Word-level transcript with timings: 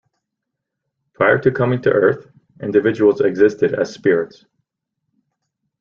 Prior 1.13 1.37
to 1.37 1.51
coming 1.51 1.79
to 1.83 1.91
earth, 1.91 2.25
individuals 2.59 3.21
existed 3.21 3.75
as 3.75 3.93
spirits. 3.93 4.45